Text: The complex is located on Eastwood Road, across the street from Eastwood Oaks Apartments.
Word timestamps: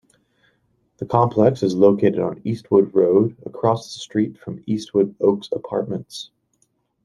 The 0.97 1.05
complex 1.05 1.61
is 1.61 1.75
located 1.75 2.17
on 2.17 2.41
Eastwood 2.43 2.95
Road, 2.95 3.37
across 3.45 3.93
the 3.93 3.99
street 3.99 4.35
from 4.35 4.63
Eastwood 4.65 5.13
Oaks 5.21 5.49
Apartments. 5.51 6.31